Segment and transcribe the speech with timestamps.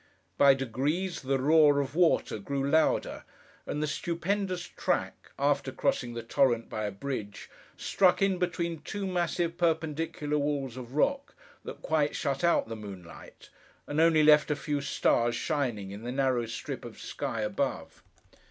[0.35, 3.23] By degrees, the roar of water grew louder;
[3.67, 9.05] and the stupendous track, after crossing the torrent by a bridge, struck in between two
[9.05, 13.51] massive perpendicular walls of rock that quite shut out the moonlight,
[13.85, 18.01] and only left a few stars shining in the narrow strip of sky above.